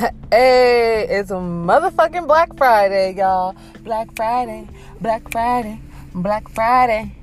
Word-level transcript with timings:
hey, 0.30 1.06
it's 1.10 1.30
a 1.30 1.34
motherfucking 1.34 2.26
Black 2.26 2.56
Friday, 2.56 3.14
y'all. 3.16 3.54
Black 3.82 4.08
Friday, 4.16 4.66
Black 5.00 5.30
Friday, 5.30 5.80
Black 6.14 6.48
Friday. 6.48 7.14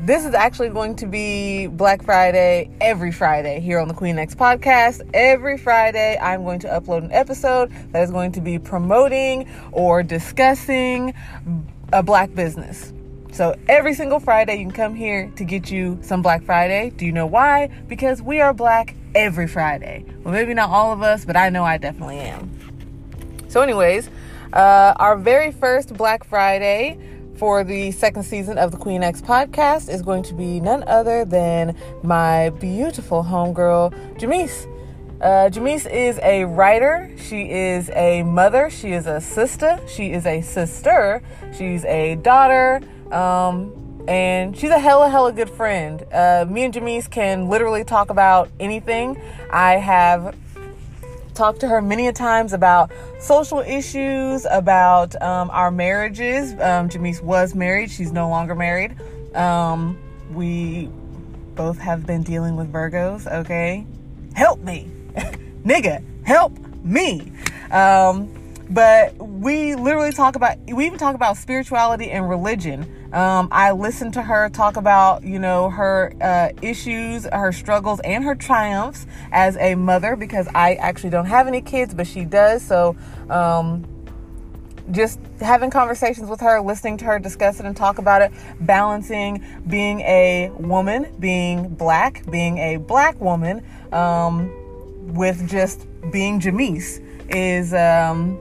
This 0.00 0.24
is 0.26 0.34
actually 0.34 0.70
going 0.70 0.96
to 0.96 1.06
be 1.06 1.66
Black 1.66 2.02
Friday 2.02 2.70
every 2.80 3.12
Friday 3.12 3.60
here 3.60 3.78
on 3.78 3.88
the 3.88 3.94
Queen 3.94 4.18
X 4.18 4.34
podcast. 4.34 5.08
Every 5.14 5.56
Friday, 5.56 6.18
I'm 6.20 6.44
going 6.44 6.58
to 6.60 6.68
upload 6.68 7.04
an 7.04 7.12
episode 7.12 7.72
that 7.92 8.02
is 8.02 8.10
going 8.10 8.32
to 8.32 8.40
be 8.40 8.58
promoting 8.58 9.48
or 9.72 10.02
discussing 10.02 11.14
a 11.92 12.02
black 12.02 12.34
business. 12.34 12.92
So 13.32 13.56
every 13.68 13.94
single 13.94 14.18
Friday, 14.18 14.56
you 14.56 14.64
can 14.64 14.72
come 14.72 14.94
here 14.94 15.30
to 15.36 15.44
get 15.44 15.70
you 15.70 15.98
some 16.02 16.20
Black 16.20 16.42
Friday. 16.42 16.90
Do 16.90 17.06
you 17.06 17.12
know 17.12 17.26
why? 17.26 17.68
Because 17.88 18.20
we 18.20 18.40
are 18.40 18.52
black 18.52 18.96
every 19.14 19.46
Friday. 19.46 20.04
Well, 20.24 20.34
maybe 20.34 20.52
not 20.52 20.70
all 20.70 20.92
of 20.92 21.02
us, 21.02 21.24
but 21.24 21.36
I 21.36 21.48
know 21.48 21.64
I 21.64 21.78
definitely 21.78 22.18
am. 22.18 22.50
So, 23.48 23.60
anyways, 23.62 24.10
uh, 24.52 24.94
our 24.96 25.16
very 25.16 25.52
first 25.52 25.94
Black 25.94 26.24
Friday 26.24 26.98
for 27.36 27.62
the 27.62 27.92
second 27.92 28.24
season 28.24 28.58
of 28.58 28.72
the 28.72 28.76
Queen 28.76 29.02
X 29.02 29.22
podcast 29.22 29.88
is 29.88 30.02
going 30.02 30.24
to 30.24 30.34
be 30.34 30.60
none 30.60 30.82
other 30.88 31.24
than 31.24 31.76
my 32.02 32.50
beautiful 32.50 33.22
homegirl, 33.22 33.92
Jamise. 34.18 34.66
Uh, 35.20 35.48
Jamise 35.50 35.86
is 35.86 36.18
a 36.22 36.44
writer. 36.44 37.10
She 37.16 37.50
is 37.50 37.90
a 37.90 38.22
mother. 38.24 38.70
She 38.70 38.92
is 38.92 39.06
a 39.06 39.20
sister. 39.20 39.78
She 39.86 40.12
is 40.12 40.26
a 40.26 40.40
sister. 40.40 41.22
She's 41.56 41.84
a 41.84 42.16
daughter. 42.16 42.80
Um, 43.12 44.04
and 44.08 44.56
she's 44.56 44.70
a 44.70 44.78
hella 44.78 45.08
hella 45.08 45.32
good 45.32 45.50
friend. 45.50 46.04
Uh, 46.12 46.46
me 46.48 46.64
and 46.64 46.74
Jamise 46.74 47.08
can 47.08 47.48
literally 47.48 47.84
talk 47.84 48.10
about 48.10 48.48
anything. 48.58 49.20
I 49.52 49.74
have 49.74 50.34
talked 51.34 51.60
to 51.60 51.68
her 51.68 51.80
many 51.80 52.06
a 52.08 52.12
times 52.12 52.52
about 52.52 52.90
social 53.18 53.60
issues, 53.60 54.46
about 54.50 55.20
um, 55.22 55.50
our 55.50 55.70
marriages. 55.70 56.52
Um, 56.54 56.88
Jamise 56.88 57.22
was 57.22 57.54
married; 57.54 57.90
she's 57.90 58.12
no 58.12 58.28
longer 58.28 58.54
married. 58.54 58.96
Um, 59.34 59.98
we 60.32 60.88
both 61.54 61.78
have 61.78 62.06
been 62.06 62.22
dealing 62.22 62.56
with 62.56 62.72
Virgos. 62.72 63.30
Okay, 63.30 63.86
help 64.34 64.60
me, 64.60 64.90
nigga, 65.64 66.02
help 66.24 66.58
me. 66.82 67.32
Um, 67.70 68.34
but 68.70 69.16
we 69.18 69.74
literally 69.74 70.12
talk 70.12 70.36
about 70.36 70.56
we 70.68 70.86
even 70.86 70.98
talk 70.98 71.14
about 71.14 71.36
spirituality 71.36 72.10
and 72.10 72.28
religion 72.28 72.86
um, 73.12 73.48
I 73.50 73.72
listened 73.72 74.14
to 74.14 74.22
her 74.22 74.48
talk 74.50 74.76
about, 74.76 75.24
you 75.24 75.40
know, 75.40 75.68
her 75.68 76.12
uh, 76.20 76.50
issues, 76.62 77.24
her 77.24 77.50
struggles, 77.50 77.98
and 78.00 78.22
her 78.22 78.36
triumphs 78.36 79.06
as 79.32 79.56
a 79.56 79.74
mother 79.74 80.14
because 80.14 80.46
I 80.54 80.74
actually 80.74 81.10
don't 81.10 81.26
have 81.26 81.48
any 81.48 81.60
kids, 81.60 81.92
but 81.92 82.06
she 82.06 82.24
does. 82.24 82.62
So, 82.62 82.96
um, 83.28 83.84
just 84.92 85.18
having 85.40 85.70
conversations 85.70 86.28
with 86.28 86.40
her, 86.40 86.60
listening 86.60 86.98
to 86.98 87.04
her 87.04 87.18
discuss 87.18 87.58
it 87.58 87.66
and 87.66 87.76
talk 87.76 87.98
about 87.98 88.22
it, 88.22 88.32
balancing 88.60 89.44
being 89.68 90.00
a 90.00 90.50
woman, 90.58 91.12
being 91.18 91.68
black, 91.68 92.24
being 92.30 92.58
a 92.58 92.76
black 92.76 93.20
woman, 93.20 93.64
um, 93.92 94.52
with 95.14 95.48
just 95.48 95.84
being 96.12 96.38
Jamise 96.38 97.00
is. 97.28 97.74
Um, 97.74 98.38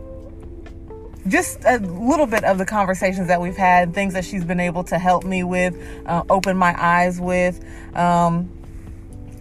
just 1.28 1.64
a 1.66 1.78
little 1.78 2.26
bit 2.26 2.44
of 2.44 2.58
the 2.58 2.66
conversations 2.66 3.28
that 3.28 3.42
we've 3.42 3.58
had, 3.58 3.94
things 3.94 4.14
that 4.14 4.26
she's 4.26 4.46
been 4.46 4.60
able 4.60 4.84
to 4.86 4.98
help 4.98 5.24
me 5.24 5.44
with, 5.44 5.76
uh, 6.06 6.24
open 6.30 6.58
my 6.58 6.74
eyes 6.78 7.20
with, 7.20 7.64
um, 7.96 8.50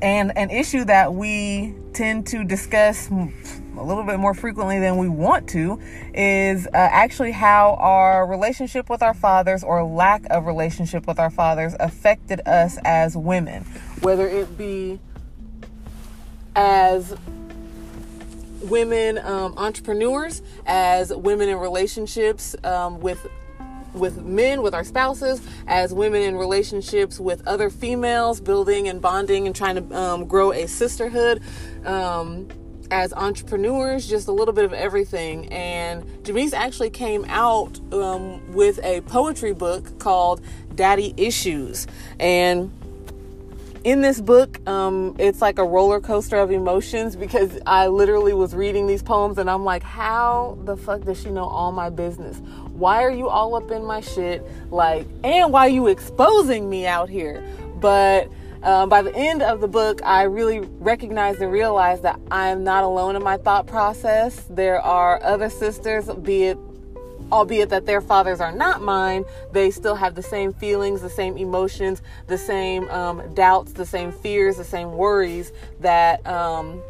and 0.02 0.36
an 0.36 0.50
issue 0.50 0.84
that 0.84 1.14
we 1.14 1.74
tend 1.92 2.26
to 2.28 2.44
discuss 2.44 3.10
a 3.10 3.82
little 3.82 4.04
bit 4.04 4.18
more 4.18 4.34
frequently 4.34 4.78
than 4.78 4.96
we 4.96 5.08
want 5.08 5.48
to 5.48 5.80
is 6.14 6.66
uh, 6.66 6.70
actually 6.74 7.32
how 7.32 7.74
our 7.80 8.26
relationship 8.26 8.88
with 8.90 9.02
our 9.02 9.14
fathers 9.14 9.64
or 9.64 9.84
lack 9.84 10.24
of 10.30 10.46
relationship 10.46 11.06
with 11.06 11.18
our 11.18 11.30
fathers 11.30 11.74
affected 11.80 12.40
us 12.46 12.78
as 12.84 13.16
women, 13.16 13.64
whether 14.00 14.26
it 14.26 14.56
be 14.58 15.00
as 16.54 17.16
women 18.68 19.18
um, 19.18 19.54
entrepreneurs, 19.56 20.42
as 20.66 21.12
women 21.14 21.48
in 21.48 21.58
relationships 21.58 22.56
um, 22.64 23.00
with 23.00 23.26
with 23.94 24.22
men, 24.22 24.62
with 24.62 24.74
our 24.74 24.84
spouses, 24.84 25.40
as 25.66 25.92
women 25.92 26.22
in 26.22 26.36
relationships 26.36 27.18
with 27.18 27.46
other 27.48 27.70
females, 27.70 28.40
building 28.40 28.86
and 28.88 29.00
bonding 29.00 29.46
and 29.46 29.56
trying 29.56 29.76
to 29.76 29.96
um, 29.96 30.26
grow 30.26 30.52
a 30.52 30.66
sisterhood. 30.68 31.42
Um, 31.84 32.48
as 32.90 33.12
entrepreneurs, 33.12 34.06
just 34.08 34.28
a 34.28 34.32
little 34.32 34.54
bit 34.54 34.64
of 34.64 34.72
everything. 34.72 35.46
And 35.52 36.04
Jamise 36.24 36.54
actually 36.54 36.90
came 36.90 37.24
out 37.26 37.78
um, 37.92 38.54
with 38.54 38.82
a 38.82 39.02
poetry 39.02 39.52
book 39.52 39.98
called 39.98 40.40
Daddy 40.74 41.12
Issues. 41.16 41.86
And 42.18 42.72
in 43.88 44.02
this 44.02 44.20
book, 44.20 44.60
um, 44.68 45.16
it's 45.18 45.40
like 45.40 45.58
a 45.58 45.64
roller 45.64 45.98
coaster 45.98 46.36
of 46.36 46.50
emotions 46.50 47.16
because 47.16 47.58
I 47.64 47.86
literally 47.86 48.34
was 48.34 48.54
reading 48.54 48.86
these 48.86 49.02
poems 49.02 49.38
and 49.38 49.48
I'm 49.48 49.64
like, 49.64 49.82
how 49.82 50.58
the 50.64 50.76
fuck 50.76 51.04
does 51.04 51.22
she 51.22 51.30
know 51.30 51.46
all 51.46 51.72
my 51.72 51.88
business? 51.88 52.36
Why 52.74 53.02
are 53.02 53.10
you 53.10 53.30
all 53.30 53.54
up 53.54 53.70
in 53.70 53.82
my 53.82 54.02
shit? 54.02 54.46
Like, 54.70 55.06
and 55.24 55.54
why 55.54 55.66
are 55.66 55.70
you 55.70 55.86
exposing 55.86 56.68
me 56.68 56.86
out 56.86 57.08
here? 57.08 57.42
But 57.80 58.30
um, 58.62 58.90
by 58.90 59.00
the 59.00 59.14
end 59.16 59.40
of 59.40 59.62
the 59.62 59.68
book, 59.68 60.02
I 60.04 60.24
really 60.24 60.60
recognized 60.60 61.40
and 61.40 61.50
realized 61.50 62.02
that 62.02 62.20
I'm 62.30 62.64
not 62.64 62.84
alone 62.84 63.16
in 63.16 63.22
my 63.22 63.38
thought 63.38 63.66
process. 63.66 64.44
There 64.50 64.82
are 64.82 65.22
other 65.22 65.48
sisters, 65.48 66.10
be 66.22 66.42
it 66.42 66.58
albeit 67.30 67.68
that 67.70 67.86
their 67.86 68.00
fathers 68.00 68.40
are 68.40 68.52
not 68.52 68.82
mine, 68.82 69.24
they 69.52 69.70
still 69.70 69.94
have 69.94 70.14
the 70.14 70.22
same 70.22 70.52
feelings, 70.52 71.00
the 71.00 71.10
same 71.10 71.36
emotions, 71.36 72.02
the 72.26 72.38
same 72.38 72.88
um, 72.90 73.34
doubts, 73.34 73.72
the 73.72 73.86
same 73.86 74.12
fears, 74.12 74.56
the 74.56 74.64
same 74.64 74.92
worries 74.92 75.52
that 75.80 76.26
um, 76.26 76.82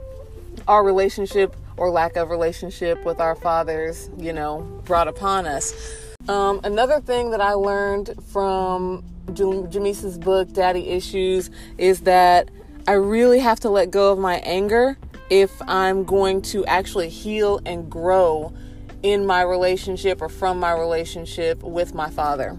our 0.67 0.85
relationship 0.85 1.55
or 1.77 1.91
lack 1.91 2.17
of 2.17 2.31
relationship 2.31 3.05
with 3.05 3.21
our 3.21 3.35
fathers, 3.35 4.11
you 4.19 4.33
know, 4.33 4.61
brought 4.85 5.09
upon 5.09 5.47
us. 5.47 5.95
Um, 6.29 6.61
another 6.65 7.01
thing 7.01 7.31
that 7.31 7.41
I 7.41 7.53
learned 7.53 8.15
from 8.27 9.05
Jamise's 9.33 10.19
book, 10.19 10.53
Daddy 10.53 10.89
Issues, 10.89 11.51
is 11.79 12.01
that 12.01 12.51
I 12.87 12.93
really 12.93 13.39
have 13.39 13.61
to 13.61 13.71
let 13.71 13.91
go 13.91 14.13
of 14.13 14.19
my 14.19 14.37
anger 14.37 14.99
if 15.31 15.51
I'm 15.63 16.05
going 16.05 16.43
to 16.43 16.65
actually 16.67 17.09
heal 17.09 17.61
and 17.65 17.91
grow 17.91 18.53
in 19.03 19.27
my 19.27 19.43
relationship 19.43 20.21
or 20.21 20.29
from 20.29 20.59
my 20.59 20.73
relationship 20.73 21.63
with 21.63 21.95
my 21.95 22.11
father. 22.11 22.59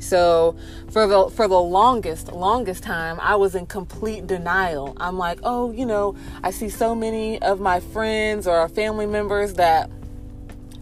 So 0.00 0.56
for 0.90 1.06
the 1.06 1.28
for 1.30 1.48
the 1.48 1.60
longest 1.60 2.32
longest 2.32 2.84
time 2.84 3.18
I 3.20 3.34
was 3.34 3.54
in 3.56 3.66
complete 3.66 4.26
denial. 4.26 4.96
I'm 5.00 5.18
like, 5.18 5.40
"Oh, 5.42 5.72
you 5.72 5.86
know, 5.86 6.14
I 6.44 6.52
see 6.52 6.68
so 6.68 6.94
many 6.94 7.42
of 7.42 7.58
my 7.58 7.80
friends 7.80 8.46
or 8.46 8.68
family 8.68 9.06
members 9.06 9.54
that 9.54 9.90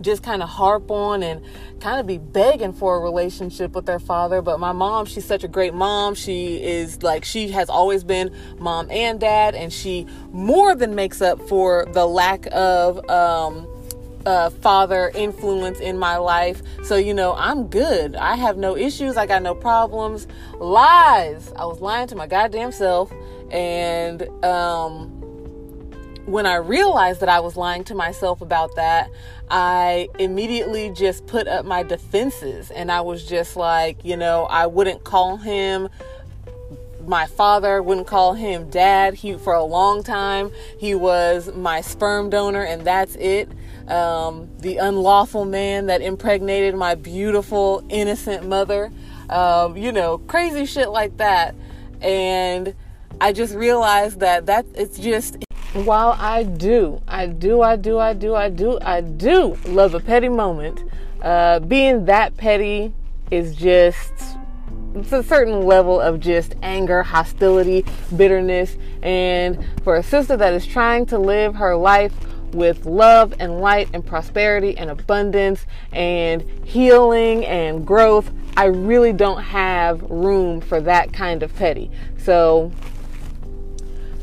just 0.00 0.22
kind 0.22 0.42
of 0.42 0.48
harp 0.48 0.90
on 0.90 1.22
and 1.22 1.40
kind 1.80 2.00
of 2.00 2.06
be 2.06 2.18
begging 2.18 2.72
for 2.72 2.96
a 2.96 3.00
relationship 3.00 3.74
with 3.74 3.86
their 3.86 3.98
father. 3.98 4.42
But 4.42 4.60
my 4.60 4.72
mom, 4.72 5.06
she's 5.06 5.24
such 5.24 5.44
a 5.44 5.48
great 5.48 5.74
mom. 5.74 6.14
She 6.14 6.62
is 6.62 7.02
like, 7.02 7.24
she 7.24 7.48
has 7.50 7.68
always 7.68 8.04
been 8.04 8.34
mom 8.58 8.90
and 8.90 9.18
dad, 9.18 9.54
and 9.54 9.72
she 9.72 10.06
more 10.32 10.74
than 10.74 10.94
makes 10.94 11.20
up 11.20 11.40
for 11.48 11.86
the 11.92 12.06
lack 12.06 12.46
of 12.52 13.08
um, 13.10 13.66
uh, 14.26 14.50
father 14.50 15.10
influence 15.14 15.78
in 15.78 15.96
my 15.98 16.16
life. 16.16 16.60
So, 16.82 16.96
you 16.96 17.14
know, 17.14 17.34
I'm 17.34 17.68
good. 17.68 18.16
I 18.16 18.34
have 18.34 18.58
no 18.58 18.76
issues. 18.76 19.16
I 19.16 19.24
got 19.24 19.42
no 19.42 19.54
problems. 19.54 20.26
Lies. 20.58 21.52
I 21.56 21.64
was 21.64 21.80
lying 21.80 22.08
to 22.08 22.16
my 22.16 22.26
goddamn 22.26 22.72
self. 22.72 23.12
And 23.50 24.22
um, 24.44 25.08
when 26.26 26.44
I 26.44 26.56
realized 26.56 27.20
that 27.20 27.28
I 27.28 27.38
was 27.38 27.56
lying 27.56 27.84
to 27.84 27.94
myself 27.94 28.40
about 28.40 28.74
that, 28.74 29.10
I 29.48 30.08
immediately 30.18 30.90
just 30.90 31.26
put 31.28 31.46
up 31.46 31.64
my 31.64 31.84
defenses. 31.84 32.72
And 32.72 32.90
I 32.90 33.02
was 33.02 33.24
just 33.24 33.56
like, 33.56 34.04
you 34.04 34.16
know, 34.16 34.46
I 34.46 34.66
wouldn't 34.66 35.04
call 35.04 35.36
him 35.36 35.88
my 37.06 37.24
father 37.24 37.80
wouldn't 37.80 38.08
call 38.08 38.34
him 38.34 38.68
dad 38.68 39.14
he 39.14 39.36
for 39.36 39.54
a 39.54 39.62
long 39.62 40.02
time 40.02 40.50
he 40.76 40.92
was 40.92 41.54
my 41.54 41.80
sperm 41.80 42.28
donor 42.28 42.64
and 42.64 42.84
that's 42.84 43.14
it 43.14 43.48
um, 43.88 44.48
the 44.58 44.78
unlawful 44.78 45.44
man 45.44 45.86
that 45.86 46.02
impregnated 46.02 46.74
my 46.74 46.94
beautiful, 46.94 47.84
innocent 47.88 48.46
mother, 48.46 48.90
um, 49.30 49.76
you 49.76 49.92
know, 49.92 50.18
crazy 50.18 50.66
shit 50.66 50.90
like 50.90 51.16
that. 51.18 51.54
And 52.00 52.74
I 53.20 53.32
just 53.32 53.54
realized 53.54 54.20
that 54.20 54.46
that 54.46 54.66
it's 54.74 54.98
just 54.98 55.38
while 55.72 56.16
I 56.18 56.42
do, 56.42 57.00
I 57.06 57.26
do, 57.26 57.62
I 57.62 57.76
do, 57.76 57.98
I 57.98 58.12
do, 58.12 58.34
I 58.34 58.50
do, 58.50 58.78
I 58.80 59.00
do 59.00 59.56
love 59.66 59.94
a 59.94 60.00
petty 60.00 60.28
moment. 60.28 60.82
Uh, 61.22 61.60
being 61.60 62.04
that 62.06 62.36
petty 62.36 62.92
is 63.30 63.56
just 63.56 64.12
it's 64.94 65.12
a 65.12 65.22
certain 65.22 65.62
level 65.66 66.00
of 66.00 66.20
just 66.20 66.54
anger, 66.62 67.02
hostility, 67.02 67.84
bitterness, 68.16 68.76
and 69.02 69.62
for 69.84 69.96
a 69.96 70.02
sister 70.02 70.36
that 70.38 70.54
is 70.54 70.66
trying 70.66 71.04
to 71.06 71.18
live 71.18 71.54
her 71.56 71.76
life 71.76 72.14
with 72.52 72.86
love 72.86 73.34
and 73.38 73.60
light 73.60 73.88
and 73.92 74.04
prosperity 74.04 74.76
and 74.76 74.90
abundance 74.90 75.66
and 75.92 76.42
healing 76.64 77.44
and 77.44 77.86
growth, 77.86 78.30
I 78.56 78.66
really 78.66 79.12
don't 79.12 79.42
have 79.42 80.02
room 80.02 80.60
for 80.60 80.80
that 80.80 81.12
kind 81.12 81.42
of 81.42 81.54
petty. 81.54 81.90
So, 82.18 82.72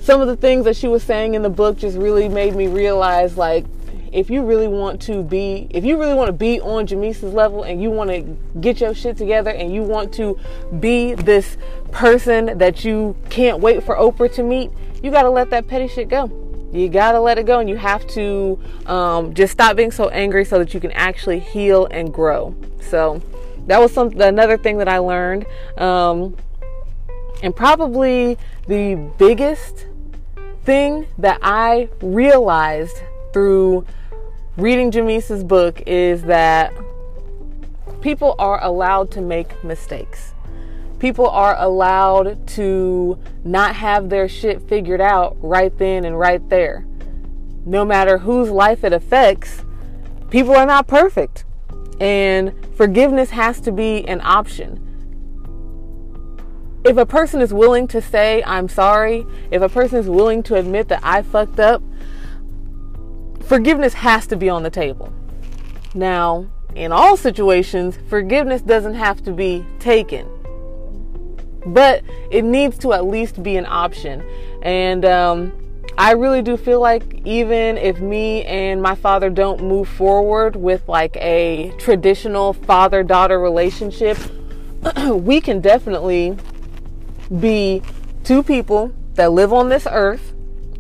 some 0.02 0.20
of 0.20 0.28
the 0.28 0.36
things 0.36 0.66
that 0.66 0.76
she 0.76 0.88
was 0.88 1.04
saying 1.04 1.34
in 1.34 1.44
the 1.44 1.50
book 1.50 1.78
just 1.78 1.98
really 1.98 2.28
made 2.28 2.56
me 2.56 2.68
realize 2.68 3.38
like 3.38 3.66
if 4.12 4.30
you 4.30 4.44
really 4.44 4.68
want 4.68 5.02
to 5.02 5.24
be 5.24 5.68
if 5.72 5.84
you 5.84 5.98
really 5.98 6.14
want 6.14 6.28
to 6.28 6.34
be 6.34 6.60
on 6.62 6.86
Jamise's 6.86 7.34
level 7.34 7.64
and 7.64 7.82
you 7.82 7.90
want 7.90 8.10
to 8.10 8.22
get 8.60 8.82
your 8.82 8.94
shit 8.94 9.18
together 9.18 9.50
and 9.50 9.74
you 9.74 9.82
want 9.82 10.14
to 10.14 10.38
be 10.80 11.14
this 11.16 11.58
person 11.92 12.58
that 12.58 12.84
you 12.84 13.16
can't 13.30 13.60
wait 13.60 13.82
for 13.82 13.96
Oprah 13.96 14.32
to 14.34 14.44
meet, 14.44 14.72
you 15.02 15.10
got 15.10 15.24
to 15.24 15.30
let 15.30 15.50
that 15.50 15.68
petty 15.68 15.88
shit 15.88 16.10
go. 16.10 16.43
You 16.74 16.90
got 16.90 17.12
to 17.12 17.20
let 17.20 17.38
it 17.38 17.46
go 17.46 17.60
and 17.60 17.70
you 17.70 17.76
have 17.76 18.06
to 18.08 18.60
um, 18.88 19.36
just 19.36 19.54
stop 19.54 19.76
being 19.76 19.92
so 19.92 20.10
angry 20.10 20.44
so 20.44 20.58
that 20.58 20.74
you 20.74 20.80
can 20.80 20.92
actually 20.92 21.40
heal 21.40 21.86
and 21.86 22.12
grow. 22.12 22.56
So 22.82 23.22
that 23.68 23.80
was 23.80 23.94
some 23.94 24.20
another 24.20 24.58
thing 24.58 24.80
that 24.80 24.88
I 24.90 24.98
learned. 24.98 25.46
Um, 25.78 26.36
and 27.44 27.56
probably 27.56 28.40
the 28.68 28.96
biggest 29.18 29.86
thing 30.64 31.06
that 31.20 31.40
I 31.44 31.90
realized 32.02 32.98
through 33.34 33.86
reading 34.58 34.92
Jamise's 34.92 35.44
book 35.44 35.82
is 35.86 36.24
that 36.24 36.74
people 38.02 38.36
are 38.40 38.64
allowed 38.64 39.12
to 39.12 39.22
make 39.22 39.64
mistakes. 39.64 40.33
People 41.04 41.28
are 41.28 41.60
allowed 41.60 42.48
to 42.48 43.20
not 43.44 43.76
have 43.76 44.08
their 44.08 44.30
shit 44.30 44.62
figured 44.70 45.02
out 45.02 45.36
right 45.42 45.78
then 45.78 46.06
and 46.06 46.18
right 46.18 46.48
there. 46.48 46.86
No 47.66 47.84
matter 47.84 48.20
whose 48.20 48.50
life 48.50 48.86
it 48.86 48.94
affects, 48.94 49.66
people 50.30 50.56
are 50.56 50.66
not 50.66 50.88
perfect. 50.88 51.44
And 52.00 52.54
forgiveness 52.78 53.32
has 53.32 53.60
to 53.60 53.72
be 53.74 54.08
an 54.08 54.22
option. 54.24 54.80
If 56.86 56.96
a 56.96 57.06
person 57.06 57.42
is 57.42 57.54
willing 57.54 57.86
to 57.90 58.02
say, 58.02 58.42
I'm 58.46 58.70
sorry, 58.70 59.26
if 59.52 59.62
a 59.62 59.68
person 59.68 60.00
is 60.00 60.08
willing 60.08 60.42
to 60.44 60.56
admit 60.56 60.88
that 60.88 61.02
I 61.04 61.22
fucked 61.22 61.60
up, 61.60 61.84
forgiveness 63.42 63.96
has 63.96 64.26
to 64.28 64.38
be 64.38 64.48
on 64.48 64.64
the 64.64 64.70
table. 64.70 65.12
Now, 65.94 66.50
in 66.76 66.94
all 66.94 67.18
situations, 67.18 67.98
forgiveness 68.08 68.62
doesn't 68.62 68.94
have 68.94 69.22
to 69.24 69.34
be 69.34 69.66
taken, 69.80 70.30
but 71.66 72.04
it 72.32 72.44
needs 72.44 72.78
to 72.80 72.94
at 72.94 73.06
least 73.06 73.42
be 73.44 73.58
an 73.58 73.66
option. 73.66 74.24
And 74.62 75.06
um, 75.06 75.54
I 75.98 76.12
really 76.12 76.42
do 76.42 76.58
feel 76.58 76.80
like 76.80 77.22
even 77.26 77.78
if 77.78 78.00
me 78.00 78.44
and 78.46 78.82
my 78.82 78.96
father 78.96 79.30
don't 79.30 79.62
move 79.62 79.88
forward 79.88 80.56
with 80.56 80.88
like 80.88 81.16
a 81.18 81.72
traditional 81.78 82.54
father 82.54 83.04
daughter 83.04 83.40
relationship, 83.40 84.18
we 85.10 85.40
can 85.40 85.62
definitely 85.62 86.38
be 87.40 87.82
two 88.24 88.44
people 88.44 88.92
that 89.16 89.32
live 89.32 89.54
on 89.54 89.70
this 89.70 89.88
earth 89.90 90.33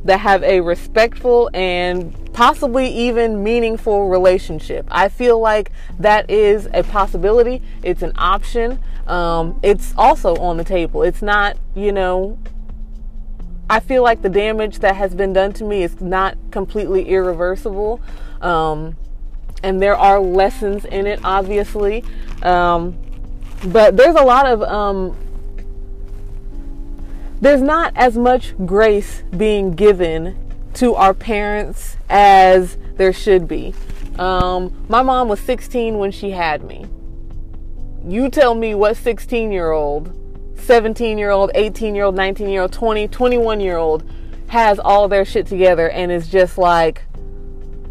that 0.03 0.19
have 0.19 0.43
a 0.43 0.59
respectful 0.61 1.49
and 1.53 2.33
possibly 2.33 2.87
even 2.87 3.43
meaningful 3.43 4.09
relationship. 4.09 4.85
I 4.91 5.07
feel 5.09 5.39
like 5.39 5.71
that 5.99 6.29
is 6.29 6.67
a 6.73 6.83
possibility. 6.83 7.61
It's 7.83 8.01
an 8.01 8.13
option. 8.17 8.79
Um, 9.07 9.59
it's 9.63 9.93
also 9.97 10.35
on 10.37 10.57
the 10.57 10.63
table. 10.63 11.03
It's 11.03 11.21
not, 11.21 11.57
you 11.75 11.91
know, 11.91 12.37
I 13.69 13.79
feel 13.79 14.03
like 14.03 14.21
the 14.21 14.29
damage 14.29 14.79
that 14.79 14.95
has 14.95 15.15
been 15.15 15.31
done 15.31 15.53
to 15.53 15.63
me 15.63 15.83
is 15.83 16.01
not 16.01 16.37
completely 16.51 17.09
irreversible. 17.09 18.01
Um, 18.41 18.97
and 19.63 19.81
there 19.81 19.95
are 19.95 20.19
lessons 20.19 20.83
in 20.85 21.07
it, 21.07 21.21
obviously. 21.23 22.03
Um, 22.41 22.97
but 23.67 23.95
there's 23.95 24.15
a 24.15 24.23
lot 24.23 24.45
of 24.45 24.61
um, 24.63 25.15
there's 27.43 27.61
not 27.61 27.91
as 27.97 28.17
much 28.17 28.55
grace 28.65 29.21
being 29.35 29.71
given 29.71 30.33
to 30.73 30.95
our 30.95 31.13
parents 31.13 31.97
as 32.09 32.77
there 32.95 33.11
should 33.11 33.49
be. 33.49 33.73
Um, 34.17 34.85
my 34.87 35.01
mom 35.01 35.27
was 35.27 35.41
16 35.41 35.97
when 35.97 36.09
she 36.09 36.31
had 36.31 36.63
me. 36.63 36.85
You 38.07 38.29
tell 38.29 38.55
me 38.55 38.75
what 38.75 38.95
16 38.95 39.51
year 39.51 39.71
old, 39.71 40.17
17 40.57 41.17
year 41.17 41.31
old, 41.31 41.51
18 41.53 41.95
year 41.95 42.05
old, 42.05 42.15
19 42.15 42.47
year 42.47 42.61
old, 42.61 42.71
20, 42.71 43.09
21 43.09 43.59
year 43.59 43.75
old 43.75 44.09
has 44.47 44.79
all 44.79 45.09
their 45.09 45.25
shit 45.25 45.45
together 45.45 45.89
and 45.89 46.13
is 46.13 46.29
just 46.29 46.57
like, 46.57 47.03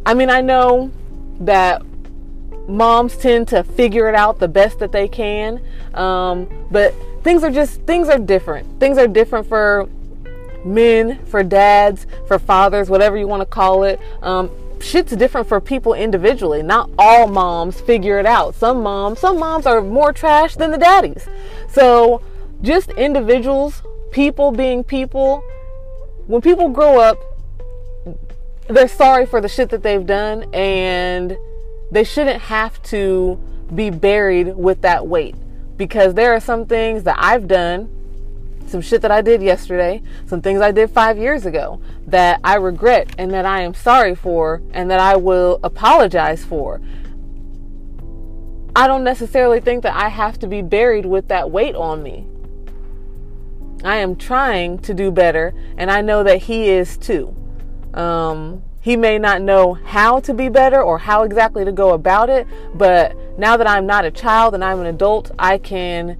I 0.06 0.14
mean, 0.14 0.31
I 0.31 0.40
know 0.40 0.90
that 1.40 1.82
moms 2.68 3.16
tend 3.16 3.48
to 3.48 3.62
figure 3.64 4.08
it 4.08 4.14
out 4.14 4.38
the 4.38 4.48
best 4.48 4.78
that 4.78 4.92
they 4.92 5.08
can, 5.08 5.60
um, 5.94 6.48
but 6.70 6.94
things 7.22 7.42
are 7.42 7.50
just 7.50 7.80
things 7.82 8.08
are 8.08 8.18
different. 8.18 8.80
Things 8.80 8.98
are 8.98 9.08
different 9.08 9.48
for 9.48 9.88
men, 10.64 11.24
for 11.26 11.42
dads, 11.42 12.06
for 12.26 12.38
fathers, 12.38 12.88
whatever 12.88 13.16
you 13.16 13.26
want 13.26 13.40
to 13.40 13.46
call 13.46 13.84
it. 13.84 14.00
Um, 14.22 14.50
shit's 14.80 15.14
different 15.16 15.48
for 15.48 15.60
people 15.60 15.94
individually. 15.94 16.62
Not 16.62 16.90
all 16.98 17.26
moms 17.26 17.80
figure 17.80 18.18
it 18.18 18.26
out. 18.26 18.54
Some 18.54 18.82
moms, 18.82 19.20
some 19.20 19.38
moms 19.38 19.66
are 19.66 19.80
more 19.80 20.12
trash 20.12 20.56
than 20.56 20.70
the 20.70 20.78
daddies. 20.78 21.26
So, 21.68 22.22
just 22.62 22.90
individuals, 22.90 23.82
people 24.10 24.50
being 24.50 24.84
people. 24.84 25.42
When 26.26 26.40
people 26.40 26.68
grow 26.68 27.00
up, 27.00 27.18
they're 28.68 28.88
sorry 28.88 29.26
for 29.26 29.40
the 29.40 29.48
shit 29.48 29.70
that 29.70 29.82
they've 29.82 30.06
done 30.06 30.44
and 30.54 31.36
they 31.92 32.04
shouldn't 32.04 32.40
have 32.40 32.82
to 32.84 33.38
be 33.72 33.90
buried 33.90 34.56
with 34.56 34.80
that 34.80 35.06
weight 35.06 35.36
because 35.76 36.14
there 36.14 36.34
are 36.34 36.40
some 36.40 36.66
things 36.66 37.04
that 37.04 37.16
I've 37.18 37.46
done, 37.46 37.88
some 38.66 38.80
shit 38.80 39.02
that 39.02 39.10
I 39.10 39.20
did 39.20 39.42
yesterday, 39.42 40.02
some 40.26 40.40
things 40.40 40.62
I 40.62 40.72
did 40.72 40.90
five 40.90 41.18
years 41.18 41.44
ago 41.44 41.82
that 42.06 42.40
I 42.42 42.54
regret 42.54 43.14
and 43.18 43.30
that 43.32 43.44
I 43.44 43.60
am 43.60 43.74
sorry 43.74 44.14
for 44.14 44.62
and 44.72 44.90
that 44.90 45.00
I 45.00 45.16
will 45.16 45.60
apologize 45.62 46.44
for. 46.44 46.80
I 48.74 48.86
don't 48.86 49.04
necessarily 49.04 49.60
think 49.60 49.82
that 49.82 49.94
I 49.94 50.08
have 50.08 50.38
to 50.38 50.46
be 50.46 50.62
buried 50.62 51.04
with 51.04 51.28
that 51.28 51.50
weight 51.50 51.74
on 51.74 52.02
me. 52.02 52.26
I 53.84 53.96
am 53.96 54.16
trying 54.16 54.78
to 54.78 54.94
do 54.94 55.10
better, 55.10 55.52
and 55.76 55.90
I 55.90 56.00
know 56.00 56.22
that 56.22 56.43
he 56.43 56.70
is 56.70 56.96
too. 56.96 57.36
Um, 57.93 58.62
he 58.82 58.96
may 58.96 59.17
not 59.17 59.41
know 59.41 59.74
how 59.74 60.19
to 60.19 60.34
be 60.34 60.48
better 60.48 60.82
or 60.82 60.98
how 60.98 61.22
exactly 61.22 61.65
to 61.65 61.70
go 61.70 61.94
about 61.94 62.29
it, 62.29 62.48
but 62.74 63.17
now 63.39 63.56
that 63.56 63.67
I'm 63.69 63.86
not 63.86 64.05
a 64.05 64.10
child 64.10 64.55
and 64.55 64.65
I'm 64.65 64.81
an 64.81 64.86
adult, 64.86 65.31
I 65.39 65.58
can 65.58 66.19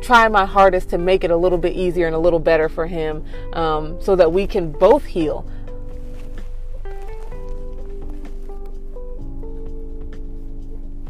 try 0.00 0.28
my 0.28 0.46
hardest 0.46 0.88
to 0.90 0.98
make 0.98 1.24
it 1.24 1.32
a 1.32 1.36
little 1.36 1.58
bit 1.58 1.74
easier 1.74 2.06
and 2.06 2.14
a 2.14 2.18
little 2.18 2.38
better 2.38 2.68
for 2.68 2.86
him 2.86 3.24
um, 3.54 4.00
so 4.00 4.14
that 4.14 4.32
we 4.32 4.46
can 4.46 4.70
both 4.70 5.04
heal. 5.04 5.44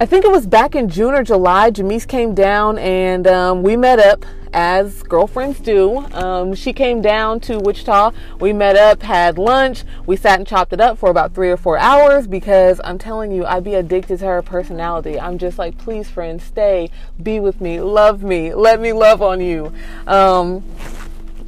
I 0.00 0.06
think 0.06 0.24
it 0.24 0.30
was 0.30 0.46
back 0.46 0.74
in 0.74 0.88
June 0.88 1.12
or 1.12 1.22
July, 1.22 1.70
Jamise 1.70 2.08
came 2.08 2.34
down 2.34 2.78
and 2.78 3.26
um, 3.26 3.62
we 3.62 3.76
met 3.76 3.98
up 3.98 4.24
as 4.52 5.02
girlfriends 5.02 5.60
do. 5.60 5.98
Um, 6.12 6.54
she 6.54 6.72
came 6.72 7.00
down 7.00 7.40
to 7.40 7.58
Wichita. 7.58 8.12
We 8.40 8.52
met 8.52 8.76
up, 8.76 9.02
had 9.02 9.38
lunch. 9.38 9.84
We 10.06 10.16
sat 10.16 10.38
and 10.38 10.46
chopped 10.46 10.72
it 10.72 10.80
up 10.80 10.98
for 10.98 11.10
about 11.10 11.34
three 11.34 11.50
or 11.50 11.56
four 11.56 11.78
hours 11.78 12.26
because 12.26 12.80
I'm 12.84 12.98
telling 12.98 13.32
you, 13.32 13.46
I'd 13.46 13.64
be 13.64 13.74
addicted 13.74 14.18
to 14.20 14.26
her 14.26 14.42
personality. 14.42 15.18
I'm 15.18 15.38
just 15.38 15.58
like, 15.58 15.78
please, 15.78 16.08
friend, 16.08 16.40
stay, 16.40 16.90
be 17.22 17.40
with 17.40 17.60
me, 17.60 17.80
love 17.80 18.22
me, 18.22 18.54
let 18.54 18.80
me 18.80 18.92
love 18.92 19.22
on 19.22 19.40
you. 19.40 19.72
Um, 20.06 20.64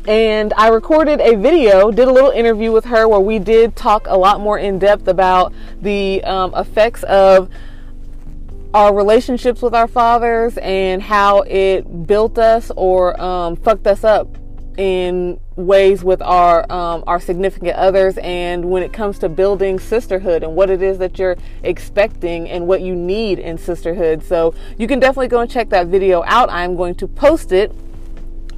and 0.06 0.52
I 0.54 0.68
recorded 0.68 1.20
a 1.20 1.36
video, 1.36 1.92
did 1.92 2.08
a 2.08 2.12
little 2.12 2.32
interview 2.32 2.72
with 2.72 2.86
her 2.86 3.06
where 3.06 3.20
we 3.20 3.38
did 3.38 3.76
talk 3.76 4.06
a 4.08 4.16
lot 4.16 4.40
more 4.40 4.58
in 4.58 4.80
depth 4.80 5.06
about 5.06 5.52
the 5.80 6.24
um, 6.24 6.52
effects 6.56 7.04
of 7.04 7.48
our 8.74 8.94
relationships 8.94 9.60
with 9.60 9.74
our 9.74 9.88
fathers 9.88 10.56
and 10.58 11.02
how 11.02 11.40
it 11.42 12.06
built 12.06 12.38
us 12.38 12.70
or 12.76 13.20
um, 13.20 13.56
fucked 13.56 13.86
us 13.86 14.02
up 14.04 14.38
in 14.78 15.38
ways 15.56 16.02
with 16.02 16.22
our 16.22 16.70
um, 16.72 17.04
our 17.06 17.20
significant 17.20 17.76
others. 17.76 18.16
And 18.18 18.64
when 18.64 18.82
it 18.82 18.92
comes 18.92 19.18
to 19.18 19.28
building 19.28 19.78
sisterhood 19.78 20.42
and 20.42 20.56
what 20.56 20.70
it 20.70 20.80
is 20.82 20.98
that 20.98 21.18
you're 21.18 21.36
expecting 21.62 22.48
and 22.48 22.66
what 22.66 22.80
you 22.80 22.94
need 22.94 23.38
in 23.38 23.58
sisterhood. 23.58 24.24
So 24.24 24.54
you 24.78 24.86
can 24.86 24.98
definitely 24.98 25.28
go 25.28 25.40
and 25.40 25.50
check 25.50 25.68
that 25.70 25.88
video 25.88 26.22
out. 26.26 26.50
I'm 26.50 26.76
going 26.76 26.94
to 26.96 27.08
post 27.08 27.52
it 27.52 27.74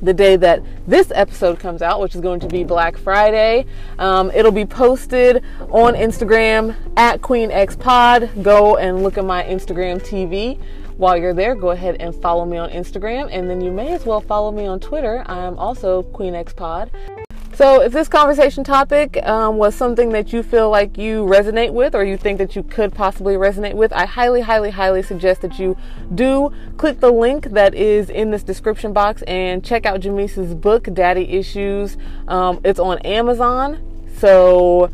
the 0.04 0.14
day 0.14 0.36
that 0.36 0.62
this 0.86 1.10
episode 1.14 1.58
comes 1.58 1.82
out, 1.82 2.00
which 2.00 2.14
is 2.14 2.20
going 2.20 2.40
to 2.40 2.48
be 2.48 2.64
Black 2.64 2.96
Friday. 2.96 3.66
Um, 3.98 4.30
it'll 4.32 4.52
be 4.52 4.66
posted 4.66 5.42
on 5.70 5.94
Instagram 5.94 6.76
at 6.96 7.22
Queen 7.22 7.50
X 7.50 7.76
Pod. 7.76 8.30
Go 8.42 8.76
and 8.76 9.02
look 9.02 9.18
at 9.18 9.24
my 9.24 9.42
Instagram 9.44 10.00
TV. 10.00 10.60
While 10.96 11.16
you're 11.16 11.34
there, 11.34 11.56
go 11.56 11.70
ahead 11.70 11.96
and 11.98 12.14
follow 12.14 12.44
me 12.44 12.56
on 12.56 12.70
Instagram, 12.70 13.28
and 13.32 13.50
then 13.50 13.60
you 13.60 13.72
may 13.72 13.92
as 13.92 14.06
well 14.06 14.20
follow 14.20 14.52
me 14.52 14.66
on 14.66 14.78
Twitter. 14.78 15.24
I'm 15.26 15.58
also 15.58 16.02
Queen 16.04 16.34
X 16.34 16.52
Pod. 16.52 16.90
So, 17.54 17.82
if 17.82 17.92
this 17.92 18.08
conversation 18.08 18.64
topic 18.64 19.24
um, 19.24 19.58
was 19.58 19.76
something 19.76 20.10
that 20.10 20.32
you 20.32 20.42
feel 20.42 20.70
like 20.70 20.98
you 20.98 21.24
resonate 21.24 21.72
with 21.72 21.94
or 21.94 22.02
you 22.02 22.16
think 22.16 22.38
that 22.38 22.56
you 22.56 22.64
could 22.64 22.92
possibly 22.92 23.34
resonate 23.36 23.74
with, 23.74 23.92
I 23.92 24.06
highly, 24.06 24.40
highly, 24.40 24.70
highly 24.70 25.04
suggest 25.04 25.42
that 25.42 25.56
you 25.56 25.76
do 26.16 26.52
click 26.78 26.98
the 26.98 27.12
link 27.12 27.50
that 27.50 27.72
is 27.76 28.10
in 28.10 28.32
this 28.32 28.42
description 28.42 28.92
box 28.92 29.22
and 29.22 29.64
check 29.64 29.86
out 29.86 30.00
Jamise's 30.00 30.52
book, 30.52 30.88
Daddy 30.92 31.30
Issues. 31.30 31.96
Um, 32.26 32.60
it's 32.64 32.80
on 32.80 32.98
Amazon. 33.02 33.80
So, 34.18 34.90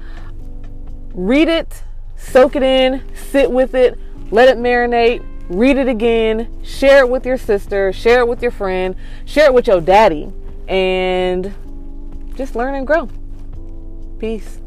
read 1.15 1.49
it, 1.49 1.83
soak 2.19 2.57
it 2.57 2.63
in, 2.63 3.03
sit 3.15 3.51
with 3.51 3.75
it, 3.75 3.99
let 4.31 4.51
it 4.51 4.59
marinate, 4.59 5.25
read 5.49 5.79
it 5.79 5.89
again, 5.89 6.63
share 6.63 6.99
it 6.99 7.09
with 7.09 7.25
your 7.25 7.39
sister, 7.39 7.91
share 7.91 8.21
it 8.21 8.29
with 8.29 8.43
your 8.43 8.53
friend, 8.53 8.97
share 9.25 9.47
it 9.47 9.55
with 9.55 9.67
your 9.67 9.81
daddy, 9.81 10.31
and 10.69 11.55
just 12.37 12.55
learn 12.55 12.75
and 12.75 12.87
grow. 12.87 13.09
Peace. 14.19 14.61